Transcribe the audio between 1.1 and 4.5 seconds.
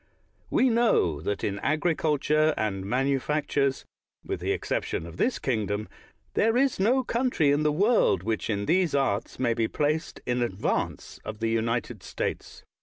that in agriculture and manufactures, with